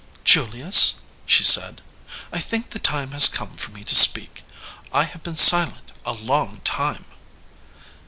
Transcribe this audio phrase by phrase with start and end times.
[0.23, 0.95] "Julius,"
[1.27, 1.79] she said,
[2.31, 4.43] "I think the time has come for me to speak.
[4.91, 7.05] I have been silent a long time."